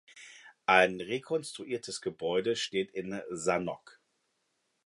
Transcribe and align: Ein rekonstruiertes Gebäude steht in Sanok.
Ein 0.65 0.99
rekonstruiertes 0.99 2.01
Gebäude 2.01 2.55
steht 2.55 2.89
in 2.89 3.21
Sanok. 3.29 3.99